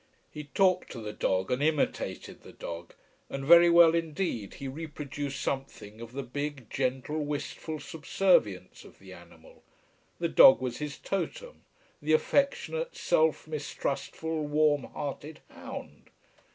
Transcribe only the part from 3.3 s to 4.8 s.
very well indeed he